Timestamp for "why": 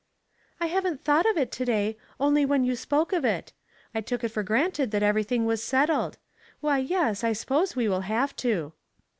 6.59-6.79